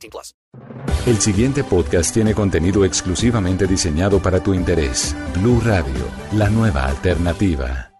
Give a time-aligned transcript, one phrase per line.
[0.00, 0.34] 18 plus.
[1.06, 5.14] El siguiente podcast tiene contenido exclusivamente diseñado para tu interés.
[5.34, 7.90] Blue Radio, la nueva alternativa.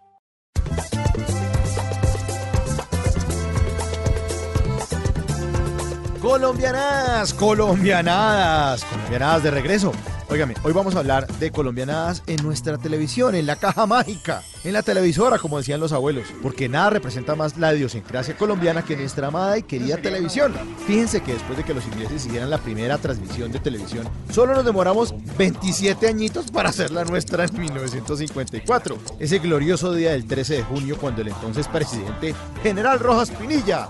[6.21, 9.93] Colombianadas, colombianadas, colombianadas de regreso.
[10.31, 14.75] Óigame, hoy vamos a hablar de colombianadas en nuestra televisión, en la caja mágica, en
[14.75, 19.27] la televisora, como decían los abuelos, porque nada representa más la idiosincrasia colombiana que nuestra
[19.27, 20.55] amada y querida televisión.
[20.87, 24.65] Fíjense que después de que los ingleses hicieran la primera transmisión de televisión, solo nos
[24.65, 30.97] demoramos 27 añitos para hacerla nuestra en 1954, ese glorioso día del 13 de junio
[31.01, 33.89] cuando el entonces presidente General Rojas Pinilla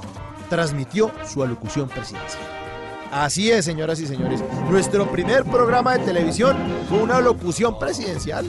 [0.48, 2.59] transmitió su alocución presidencial.
[3.10, 4.40] Así es, señoras y señores.
[4.68, 6.56] Nuestro primer programa de televisión
[6.88, 8.46] fue una locución presidencial.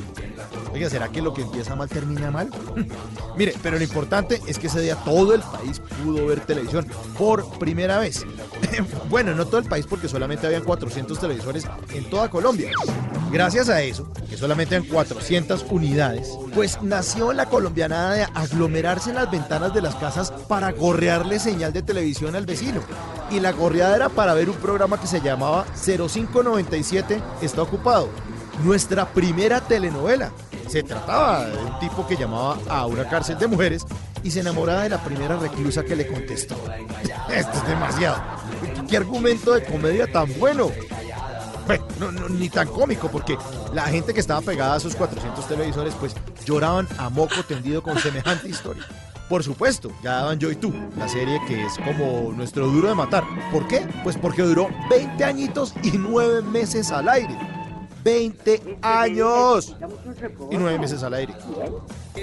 [0.73, 2.49] Oiga, ¿será que lo que empieza mal termina mal?
[3.37, 6.85] Mire, pero lo importante es que ese día todo el país pudo ver televisión
[7.17, 8.25] por primera vez.
[9.09, 12.69] bueno, no todo el país porque solamente habían 400 televisores en toda Colombia.
[13.31, 19.15] Gracias a eso, que solamente eran 400 unidades, pues nació la colombianada de aglomerarse en
[19.15, 22.81] las ventanas de las casas para gorrearle señal de televisión al vecino.
[23.31, 28.09] Y la gorreada era para ver un programa que se llamaba 0597 Está Ocupado.
[28.63, 30.31] Nuestra primera telenovela.
[30.67, 33.85] Se trataba de un tipo que llamaba a una cárcel de mujeres
[34.23, 36.55] y se enamoraba de la primera reclusa que le contestó.
[37.33, 38.21] Esto es demasiado.
[38.89, 40.69] ¿Qué argumento de comedia tan bueno?
[41.65, 43.37] Bueno, no, ni tan cómico, porque
[43.73, 46.13] la gente que estaba pegada a sus 400 televisores, pues
[46.45, 48.85] lloraban a moco tendido con semejante historia.
[49.31, 52.95] Por supuesto, ya daban Yo y Tú, la serie que es como nuestro duro de
[52.95, 53.23] matar.
[53.49, 53.87] ¿Por qué?
[54.03, 57.37] Pues porque duró 20 añitos y 9 meses al aire.
[58.03, 59.73] 20 años
[60.49, 61.33] y 9 meses al aire.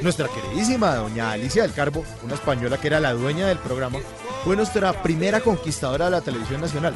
[0.03, 4.01] Nuestra queridísima doña Alicia del Carbo, una española que era la dueña del programa,
[4.45, 6.93] fue nuestra primera conquistadora de la televisión nacional.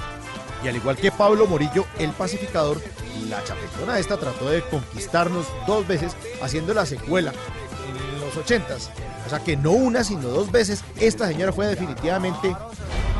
[0.62, 2.82] Y al igual que Pablo Morillo, el pacificador,
[3.30, 7.32] la chapetona esta trató de conquistarnos dos veces haciendo la secuela
[8.34, 8.90] los ochentas.
[9.26, 10.84] O sea que no una, sino dos veces.
[10.98, 12.54] Esta señora fue definitivamente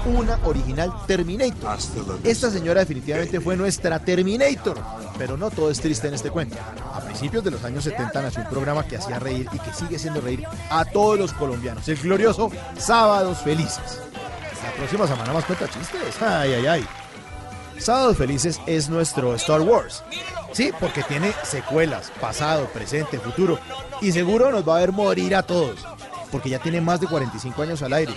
[0.04, 1.78] una original Terminator.
[2.24, 4.78] Esta señora definitivamente fue nuestra Terminator.
[5.18, 6.56] Pero no todo es triste en este cuento.
[6.92, 9.96] A principios de los años 70 nació un programa que hacía reír y que sigue
[9.96, 11.86] haciendo reír a todos los colombianos.
[11.88, 14.00] El glorioso Sábados Felices.
[14.64, 16.20] La próxima semana más cuenta chistes.
[16.20, 17.01] Ay, ay, ay.
[17.78, 20.02] Sábados Felices es nuestro Star Wars.
[20.52, 23.58] Sí, porque tiene secuelas, pasado, presente, futuro.
[24.00, 25.84] Y seguro nos va a ver morir a todos.
[26.30, 28.12] Porque ya tiene más de 45 años al aire.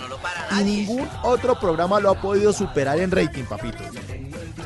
[0.52, 3.82] Y ningún otro programa lo ha podido superar en rating, papito.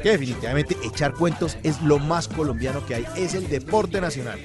[0.02, 3.06] Que definitivamente echar cuentos es lo más colombiano que hay.
[3.16, 4.38] Es el deporte nacional.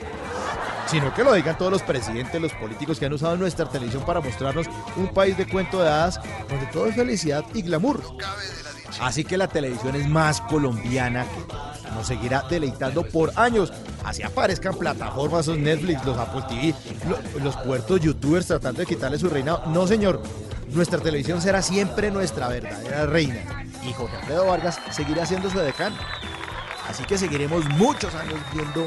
[0.87, 4.21] Sino que lo digan todos los presidentes, los políticos que han usado nuestra televisión para
[4.21, 8.01] mostrarnos un país de cuento de hadas donde todo es felicidad y glamour.
[9.01, 13.71] Así que la televisión es más colombiana que nos seguirá deleitando por años.
[14.03, 16.73] Así aparezcan plataformas, los Netflix, los Apple TV,
[17.09, 19.63] lo- los puertos youtubers tratando de quitarle su reinado.
[19.67, 20.21] No, señor.
[20.71, 23.65] Nuestra televisión será siempre nuestra verdadera reina.
[23.83, 25.95] Y Jorge Alfredo Vargas seguirá siendo su decano.
[26.89, 28.85] Así que seguiremos muchos años viendo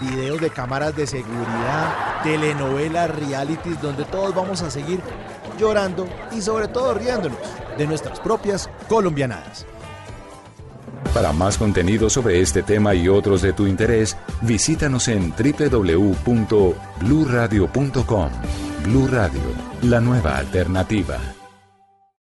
[0.00, 5.00] videos de cámaras de seguridad, telenovelas, realities, donde todos vamos a seguir
[5.58, 7.38] llorando y sobre todo riéndonos
[7.76, 9.66] de nuestras propias colombianadas.
[11.14, 18.30] Para más contenido sobre este tema y otros de tu interés, visítanos en www.bluradio.com.
[18.84, 19.42] Blu Radio,
[19.82, 21.18] la nueva alternativa.